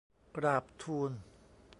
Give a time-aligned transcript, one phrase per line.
[0.37, 1.11] กราบทูล